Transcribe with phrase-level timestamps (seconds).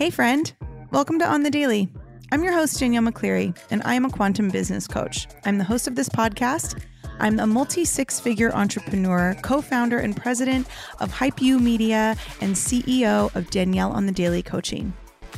[0.00, 0.50] Hey, friend.
[0.92, 1.86] Welcome to On the Daily.
[2.32, 5.28] I'm your host, Danielle McCleary, and I am a quantum business coach.
[5.44, 6.82] I'm the host of this podcast.
[7.18, 10.66] I'm a multi six figure entrepreneur, co founder and president
[11.00, 14.94] of HypeU Media, and CEO of Danielle on the Daily Coaching.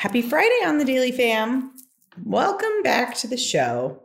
[0.00, 1.74] Happy Friday on the Daily Fam.
[2.24, 4.00] Welcome back to the show.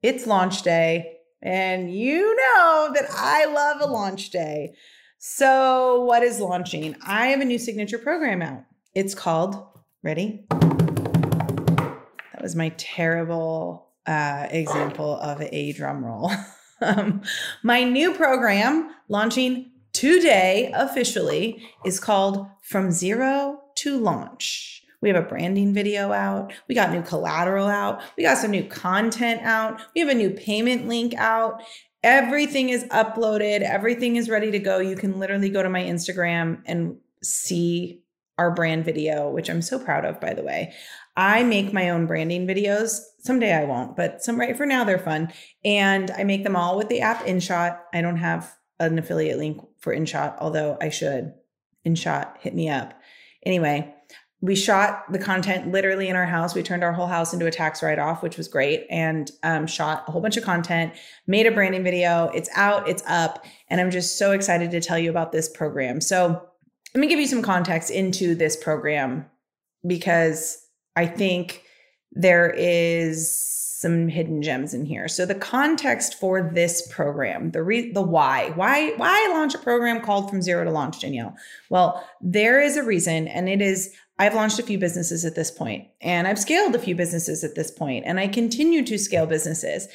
[0.00, 4.76] It's launch day, and you know that I love a launch day.
[5.18, 6.94] So, what is launching?
[7.04, 8.62] I have a new signature program out.
[8.94, 9.60] It's called,
[10.04, 10.44] ready?
[10.50, 16.30] That was my terrible uh, example of a drum roll.
[16.80, 17.22] um,
[17.64, 24.79] my new program launching today officially is called From Zero to Launch.
[25.02, 26.52] We have a branding video out.
[26.68, 28.02] We got new collateral out.
[28.16, 29.80] We got some new content out.
[29.94, 31.62] We have a new payment link out.
[32.02, 33.62] Everything is uploaded.
[33.62, 34.78] Everything is ready to go.
[34.78, 38.02] You can literally go to my Instagram and see
[38.38, 40.72] our brand video, which I'm so proud of, by the way.
[41.16, 43.00] I make my own branding videos.
[43.18, 45.30] Someday I won't, but some right for now they're fun.
[45.64, 47.78] And I make them all with the app InShot.
[47.92, 51.34] I don't have an affiliate link for InShot, although I should.
[51.86, 52.94] InShot, hit me up.
[53.44, 53.94] Anyway,
[54.42, 56.54] we shot the content literally in our house.
[56.54, 59.66] We turned our whole house into a tax write off, which was great, and um,
[59.66, 60.94] shot a whole bunch of content,
[61.26, 62.30] made a branding video.
[62.34, 66.00] It's out, it's up, and I'm just so excited to tell you about this program.
[66.00, 66.46] So,
[66.94, 69.26] let me give you some context into this program
[69.86, 71.62] because I think
[72.12, 75.08] there is some hidden gems in here.
[75.08, 80.02] So the context for this program, the re- the why, why why launch a program
[80.02, 81.34] called From Zero to Launch, Danielle?
[81.70, 85.50] Well, there is a reason, and it is I've launched a few businesses at this
[85.50, 89.24] point, and I've scaled a few businesses at this point, and I continue to scale
[89.24, 89.88] businesses.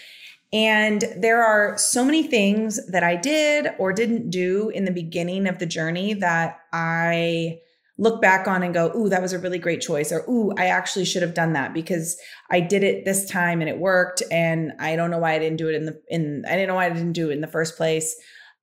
[0.52, 5.48] And there are so many things that I did or didn't do in the beginning
[5.48, 7.60] of the journey that I
[7.98, 10.12] look back on and go, ooh, that was a really great choice.
[10.12, 12.18] Or, ooh, I actually should have done that because
[12.52, 14.22] I did it this time and it worked.
[14.32, 16.76] And I don't know why I didn't do it in the, in, I didn't know
[16.76, 18.16] why I didn't do it in the first place.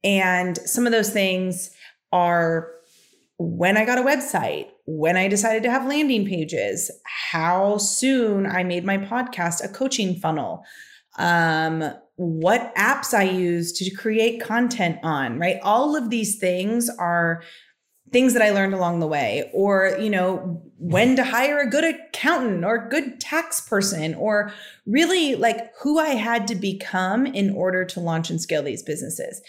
[0.05, 1.71] And some of those things
[2.13, 2.71] are
[3.39, 8.65] when I got a website, when I decided to have landing pages, how soon I
[8.65, 10.65] made my podcast a coaching funnel,
[11.19, 15.59] um, what apps I use to create content on, right?
[15.63, 17.43] All of these things are
[18.13, 21.85] things that I learned along the way, or, you know, when to hire a good
[21.85, 24.53] accountant or good tax person, or
[24.87, 29.41] really like who I had to become in order to launch and scale these businesses.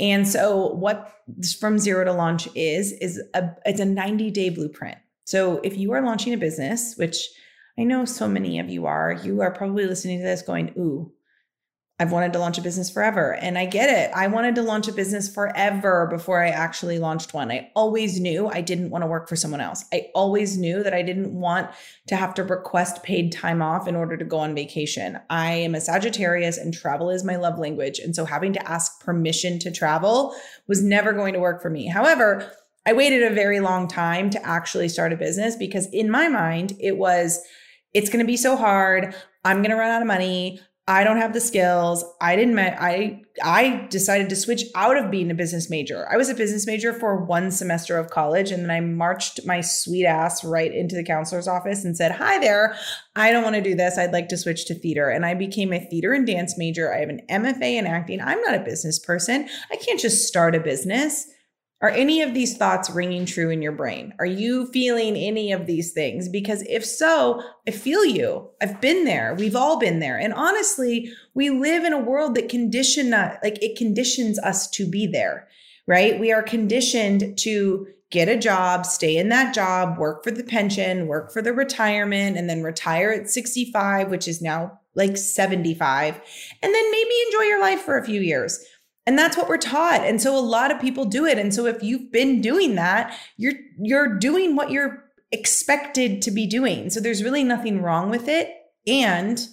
[0.00, 1.12] And so what
[1.58, 4.98] from zero to launch is is a it's a 90 day blueprint.
[5.24, 7.28] So if you are launching a business, which
[7.78, 11.12] I know so many of you are, you are probably listening to this going, "Ooh,
[12.00, 13.34] I've wanted to launch a business forever.
[13.34, 14.12] And I get it.
[14.14, 17.50] I wanted to launch a business forever before I actually launched one.
[17.50, 19.84] I always knew I didn't want to work for someone else.
[19.92, 21.70] I always knew that I didn't want
[22.06, 25.18] to have to request paid time off in order to go on vacation.
[25.28, 27.98] I am a Sagittarius and travel is my love language.
[27.98, 30.36] And so having to ask permission to travel
[30.68, 31.88] was never going to work for me.
[31.88, 32.48] However,
[32.86, 36.74] I waited a very long time to actually start a business because in my mind,
[36.78, 37.40] it was,
[37.92, 39.16] it's going to be so hard.
[39.44, 40.60] I'm going to run out of money.
[40.88, 42.02] I don't have the skills.
[42.18, 46.08] I didn't I I decided to switch out of being a business major.
[46.10, 49.60] I was a business major for one semester of college and then I marched my
[49.60, 52.74] sweet ass right into the counselor's office and said, "Hi there.
[53.14, 53.98] I don't want to do this.
[53.98, 56.92] I'd like to switch to theater." And I became a theater and dance major.
[56.92, 58.22] I have an MFA in acting.
[58.22, 59.46] I'm not a business person.
[59.70, 61.28] I can't just start a business.
[61.80, 64.12] Are any of these thoughts ringing true in your brain?
[64.18, 66.28] Are you feeling any of these things?
[66.28, 68.50] Because if so, I feel you.
[68.60, 69.36] I've been there.
[69.38, 70.18] We've all been there.
[70.18, 74.90] And honestly, we live in a world that condition uh, like it conditions us to
[74.90, 75.46] be there,
[75.86, 76.18] right?
[76.18, 81.06] We are conditioned to get a job, stay in that job, work for the pension,
[81.06, 86.14] work for the retirement, and then retire at 65, which is now like 75,
[86.62, 88.64] and then maybe enjoy your life for a few years.
[89.08, 90.02] And that's what we're taught.
[90.04, 91.38] And so a lot of people do it.
[91.38, 95.02] And so if you've been doing that, you're you're doing what you're
[95.32, 96.90] expected to be doing.
[96.90, 98.54] So there's really nothing wrong with it.
[98.86, 99.48] And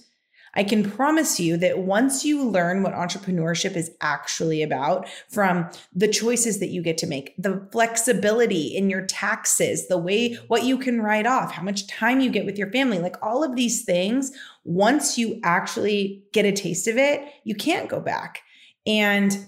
[0.56, 6.10] I can promise you that once you learn what entrepreneurship is actually about, from the
[6.10, 10.78] choices that you get to make, the flexibility in your taxes, the way what you
[10.78, 13.86] can write off, how much time you get with your family, like all of these
[13.86, 14.34] things,
[14.66, 18.42] once you actually get a taste of it, you can't go back.
[18.86, 19.46] And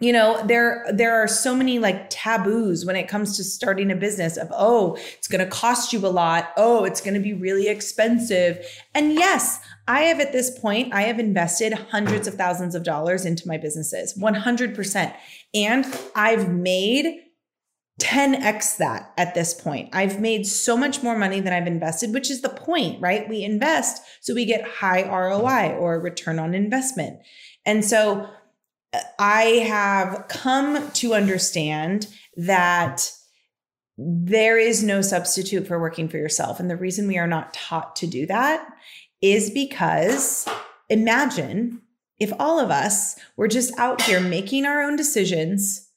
[0.00, 3.96] you know there there are so many like taboos when it comes to starting a
[3.96, 7.32] business of oh it's going to cost you a lot oh it's going to be
[7.32, 8.64] really expensive
[8.94, 13.24] and yes i have at this point i have invested hundreds of thousands of dollars
[13.24, 15.14] into my businesses 100%
[15.54, 17.22] and i've made
[18.00, 19.88] 10x that at this point.
[19.92, 23.28] I've made so much more money than I've invested, which is the point, right?
[23.28, 27.18] We invest so we get high ROI or return on investment.
[27.66, 28.30] And so
[29.18, 33.12] I have come to understand that
[33.98, 36.60] there is no substitute for working for yourself.
[36.60, 38.66] And the reason we are not taught to do that
[39.20, 40.48] is because
[40.88, 41.82] imagine
[42.20, 45.88] if all of us were just out here making our own decisions,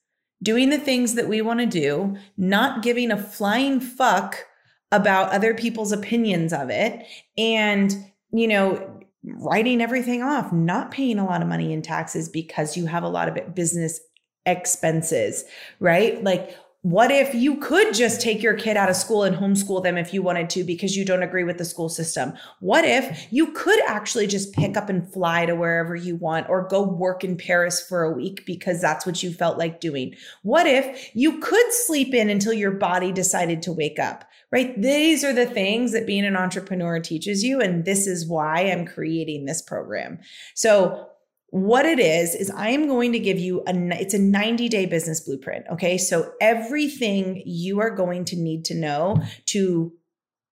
[0.43, 4.45] doing the things that we want to do, not giving a flying fuck
[4.91, 7.05] about other people's opinions of it,
[7.37, 7.95] and,
[8.31, 12.85] you know, writing everything off, not paying a lot of money in taxes because you
[12.85, 13.99] have a lot of business
[14.45, 15.43] expenses,
[15.79, 16.23] right?
[16.23, 19.99] Like, what if you could just take your kid out of school and homeschool them
[19.99, 22.33] if you wanted to because you don't agree with the school system?
[22.59, 26.67] What if you could actually just pick up and fly to wherever you want or
[26.67, 30.15] go work in Paris for a week because that's what you felt like doing?
[30.41, 34.25] What if you could sleep in until your body decided to wake up?
[34.51, 34.79] Right?
[34.79, 37.61] These are the things that being an entrepreneur teaches you.
[37.61, 40.19] And this is why I'm creating this program.
[40.55, 41.07] So,
[41.53, 44.85] what it is, is I am going to give you a, it's a 90 day
[44.85, 45.65] business blueprint.
[45.71, 45.97] Okay.
[45.97, 49.91] So, everything you are going to need to know to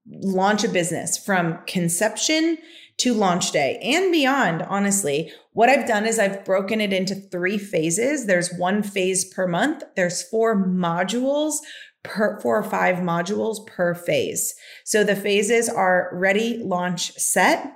[0.06, 2.58] launch a business from conception
[2.98, 5.32] to launch day and beyond, honestly.
[5.54, 8.26] What I've done is I've broken it into three phases.
[8.26, 11.56] There's one phase per month, there's four modules
[12.04, 14.56] per four or five modules per phase.
[14.86, 17.74] So the phases are ready, launch, set.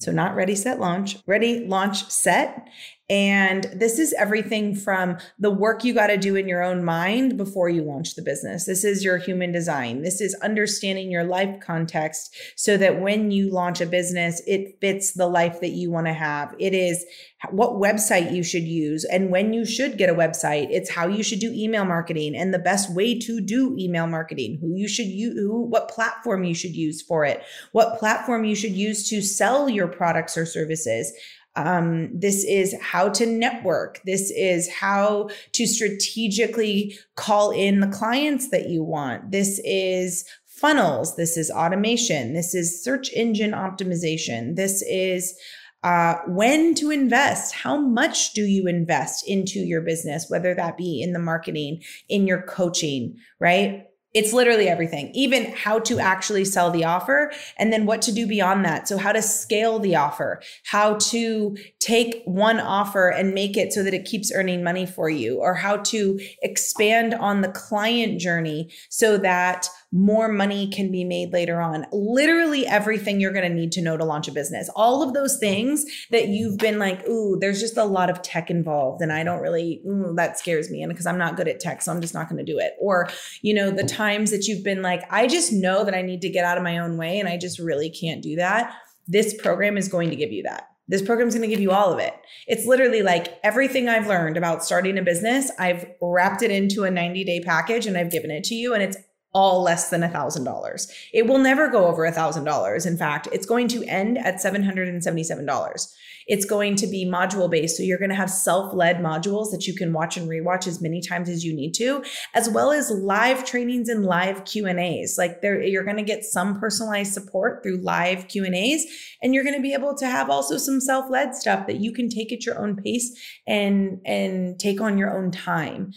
[0.00, 2.68] So not ready, set, launch, ready, launch, set.
[3.10, 7.36] And this is everything from the work you got to do in your own mind
[7.36, 8.64] before you launch the business.
[8.64, 10.00] This is your human design.
[10.00, 15.12] This is understanding your life context so that when you launch a business, it fits
[15.12, 16.54] the life that you want to have.
[16.58, 17.04] It is
[17.50, 20.68] what website you should use and when you should get a website.
[20.70, 24.58] It's how you should do email marketing and the best way to do email marketing,
[24.62, 27.42] who you should use, who, what platform you should use for it,
[27.72, 31.12] what platform you should use to sell your products or services.
[31.56, 34.00] Um, this is how to network.
[34.04, 39.30] This is how to strategically call in the clients that you want.
[39.30, 41.16] This is funnels.
[41.16, 42.32] This is automation.
[42.32, 44.56] This is search engine optimization.
[44.56, 45.38] This is
[45.84, 47.54] uh, when to invest.
[47.54, 52.26] How much do you invest into your business, whether that be in the marketing, in
[52.26, 53.86] your coaching, right?
[54.14, 58.26] It's literally everything, even how to actually sell the offer and then what to do
[58.26, 58.86] beyond that.
[58.88, 63.82] So, how to scale the offer, how to take one offer and make it so
[63.82, 68.70] that it keeps earning money for you, or how to expand on the client journey
[68.88, 71.86] so that more money can be made later on.
[71.92, 74.68] Literally everything you're going to need to know to launch a business.
[74.74, 78.50] All of those things that you've been like, ooh, there's just a lot of tech
[78.50, 80.82] involved and I don't really, ooh, that scares me.
[80.82, 82.72] And because I'm not good at tech, so I'm just not going to do it.
[82.80, 83.08] Or,
[83.40, 86.28] you know, the times that you've been like, I just know that I need to
[86.28, 88.74] get out of my own way and I just really can't do that.
[89.06, 90.70] This program is going to give you that.
[90.88, 92.14] This program is going to give you all of it.
[92.48, 96.90] It's literally like everything I've learned about starting a business, I've wrapped it into a
[96.90, 98.74] 90 day package and I've given it to you.
[98.74, 98.96] And it's
[99.34, 100.90] all less than a thousand dollars.
[101.12, 102.86] It will never go over a thousand dollars.
[102.86, 105.94] In fact, it's going to end at $777.
[106.26, 107.76] It's going to be module based.
[107.76, 111.02] So you're going to have self-led modules that you can watch and rewatch as many
[111.02, 115.16] times as you need to, as well as live trainings and live Q and A's.
[115.18, 118.86] Like there, you're going to get some personalized support through live Q and A's,
[119.20, 122.08] and you're going to be able to have also some self-led stuff that you can
[122.08, 123.10] take at your own pace
[123.46, 125.92] and, and take on your own time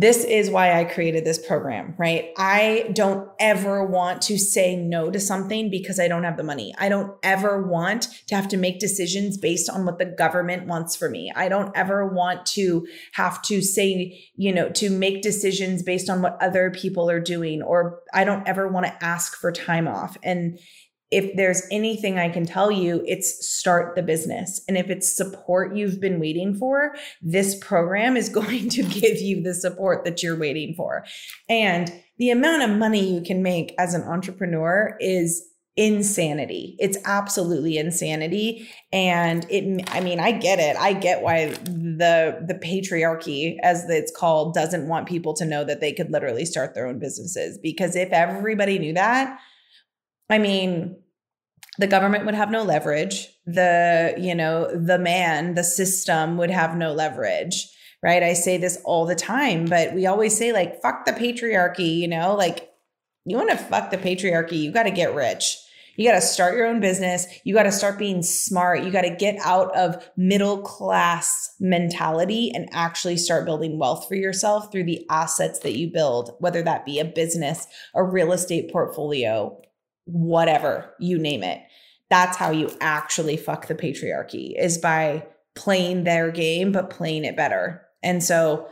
[0.00, 2.30] this is why I created this program, right?
[2.38, 6.74] I don't ever want to say no to something because I don't have the money.
[6.78, 10.96] I don't ever want to have to make decisions based on what the government wants
[10.96, 11.30] for me.
[11.36, 16.22] I don't ever want to have to say, you know, to make decisions based on
[16.22, 20.16] what other people are doing, or I don't ever want to ask for time off.
[20.22, 20.58] And
[21.10, 24.60] if there's anything I can tell you, it's start the business.
[24.68, 29.42] And if it's support you've been waiting for, this program is going to give you
[29.42, 31.04] the support that you're waiting for.
[31.48, 36.76] And the amount of money you can make as an entrepreneur is insanity.
[36.78, 38.68] It's absolutely insanity.
[38.92, 40.76] And it, I mean, I get it.
[40.76, 45.80] I get why the the patriarchy, as it's called, doesn't want people to know that
[45.80, 47.56] they could literally start their own businesses.
[47.56, 49.40] Because if everybody knew that,
[50.30, 50.96] I mean,
[51.78, 53.28] the government would have no leverage.
[53.46, 57.66] The, you know, the man, the system would have no leverage
[58.02, 58.22] right?
[58.22, 62.08] I say this all the time, but we always say, like, fuck the patriarchy, you
[62.08, 62.70] know, like,
[63.26, 65.58] you want to fuck the patriarchy, you got to get rich.
[65.96, 67.26] You got to start your own business.
[67.44, 68.82] You got to start being smart.
[68.84, 74.14] You got to get out of middle class mentality and actually start building wealth for
[74.14, 78.72] yourself through the assets that you build, whether that be a business, a real estate
[78.72, 79.60] portfolio,
[80.12, 81.60] whatever, you name it.
[82.08, 87.36] That's how you actually fuck the patriarchy is by playing their game, but playing it
[87.36, 87.82] better.
[88.02, 88.68] And so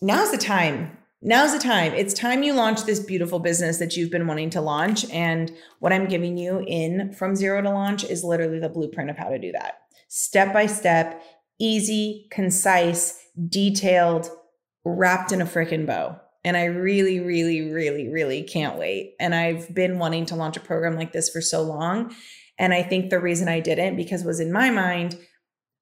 [0.00, 0.96] now's the time.
[1.22, 1.92] Now's the time.
[1.92, 5.08] It's time you launch this beautiful business that you've been wanting to launch.
[5.10, 9.18] And what I'm giving you in From Zero to Launch is literally the blueprint of
[9.18, 9.80] how to do that.
[10.08, 11.22] Step by step,
[11.58, 14.30] easy, concise, detailed,
[14.84, 16.18] wrapped in a freaking bow.
[16.44, 19.14] And I really, really, really, really can't wait.
[19.20, 22.14] And I've been wanting to launch a program like this for so long.
[22.58, 25.18] And I think the reason I didn't because was in my mind,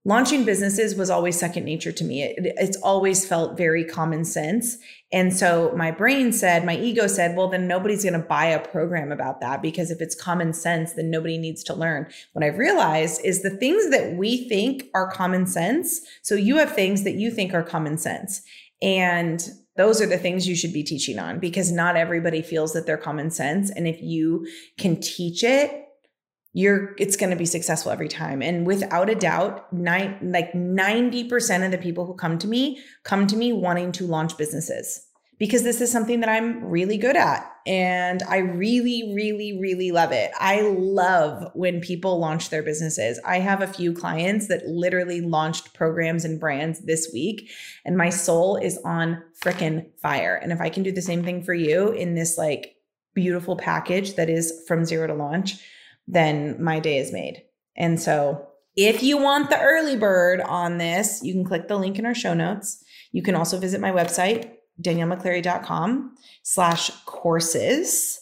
[0.05, 2.23] launching businesses was always second nature to me.
[2.23, 4.79] It, it's always felt very common sense.
[5.13, 8.67] And so my brain said, my ego said, well, then nobody's going to buy a
[8.67, 12.07] program about that because if it's common sense, then nobody needs to learn.
[12.33, 16.01] What I've realized is the things that we think are common sense.
[16.23, 18.43] So you have things that you think are common sense.
[18.81, 22.87] And those are the things you should be teaching on because not everybody feels that
[22.87, 23.71] they're common sense.
[23.71, 25.85] And if you can teach it
[26.53, 31.65] you're it's going to be successful every time and without a doubt nine, like 90%
[31.65, 35.07] of the people who come to me come to me wanting to launch businesses
[35.39, 40.13] because this is something that I'm really good at and I really really really love
[40.13, 40.31] it.
[40.39, 43.21] I love when people launch their businesses.
[43.25, 47.51] I have a few clients that literally launched programs and brands this week
[47.85, 50.35] and my soul is on freaking fire.
[50.35, 52.75] And if I can do the same thing for you in this like
[53.15, 55.55] beautiful package that is from zero to launch,
[56.07, 57.43] then my day is made.
[57.77, 61.99] And so if you want the early bird on this, you can click the link
[61.99, 62.83] in our show notes.
[63.11, 68.21] You can also visit my website, daniellemcclary.com slash courses.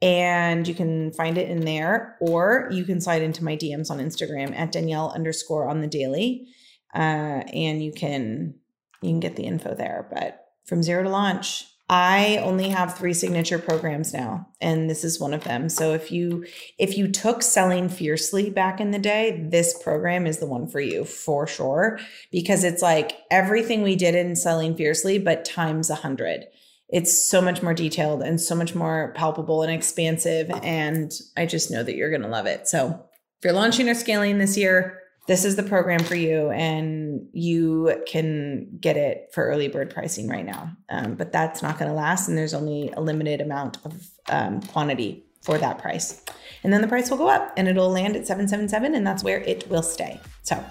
[0.00, 3.98] And you can find it in there, or you can slide into my DMs on
[3.98, 6.48] Instagram at Danielle underscore on the daily.
[6.92, 8.54] Uh, and you can
[9.00, 10.08] you can get the info there.
[10.10, 15.20] But from zero to launch, I only have three signature programs now, and this is
[15.20, 15.68] one of them.
[15.68, 16.46] So if you
[16.78, 20.80] if you took selling fiercely back in the day, this program is the one for
[20.80, 25.96] you for sure because it's like everything we did in selling fiercely, but times a
[25.96, 26.46] hundred.
[26.88, 31.70] It's so much more detailed and so much more palpable and expansive, and I just
[31.70, 32.68] know that you're gonna love it.
[32.68, 33.04] So
[33.38, 38.02] if you're launching or scaling this year, this is the program for you and you
[38.06, 40.72] can get it for early bird pricing right now.
[40.88, 44.60] Um, but that's not going to last and there's only a limited amount of um,
[44.62, 46.24] quantity for that price.
[46.64, 49.38] And then the price will go up and it'll land at 777 and that's where
[49.38, 50.20] it will stay.
[50.42, 50.64] So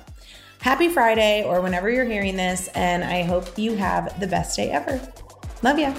[0.59, 4.69] happy friday or whenever you're hearing this and i hope you have the best day
[4.69, 5.01] ever.
[5.63, 5.93] Love ya